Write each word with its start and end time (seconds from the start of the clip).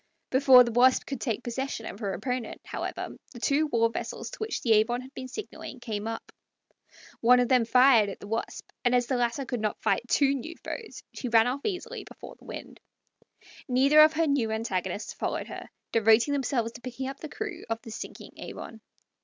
Before 0.31 0.63
the 0.63 0.71
Wasp 0.71 1.05
could 1.05 1.21
take 1.21 1.43
possession 1.43 1.85
of 1.85 1.99
her 1.99 2.13
opponent, 2.15 2.59
however, 2.65 3.09
the 3.33 3.39
two 3.39 3.67
war 3.67 3.87
vessels 3.91 4.31
to 4.31 4.39
which 4.39 4.63
the 4.63 4.71
Avon 4.71 5.01
had 5.01 5.13
been 5.13 5.27
signaling 5.27 5.79
came 5.79 6.07
up. 6.07 6.31
One 7.19 7.39
of 7.39 7.49
them 7.49 7.65
fired 7.65 8.09
at 8.09 8.19
the 8.19 8.25
Wasp, 8.27 8.67
and 8.83 8.95
as 8.95 9.05
the 9.05 9.15
latter 9.15 9.45
could 9.45 9.59
not 9.61 9.79
fight 9.83 10.01
two 10.07 10.33
new 10.33 10.55
foes, 10.63 11.03
she 11.13 11.29
ran 11.29 11.45
off 11.45 11.61
easily 11.65 12.03
before 12.03 12.33
the 12.35 12.45
wind. 12.45 12.79
Neither 13.67 13.99
of 14.01 14.13
her 14.13 14.25
new 14.25 14.49
antagonists 14.49 15.13
followed 15.13 15.49
her, 15.49 15.69
devoting 15.91 16.33
themselves 16.33 16.71
to 16.71 16.81
picking 16.81 17.07
up 17.07 17.19
the 17.19 17.29
crew 17.29 17.63
of 17.69 17.79
the 17.83 17.91
sinking 17.91 18.31
Avon. 18.37 18.81